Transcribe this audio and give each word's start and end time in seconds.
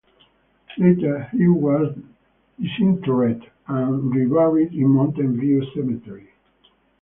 Later 0.79 1.25
he 1.31 1.47
was 1.47 1.95
disinterred 2.59 3.51
and 3.67 4.11
re-buried 4.11 4.73
in 4.73 4.87
Mountain 4.89 5.39
View 5.39 5.63
Cemetery. 5.75 6.27